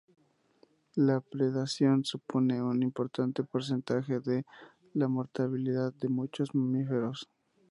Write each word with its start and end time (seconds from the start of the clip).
La 0.95 1.19
predación 1.21 2.05
supone 2.05 2.59
un 2.59 2.81
importante 2.81 3.43
porcentaje 3.43 4.19
de 4.19 4.45
la 4.95 5.07
mortalidad 5.07 5.93
de 5.93 6.09
muchos 6.09 6.55
mamíferos. 6.55 7.29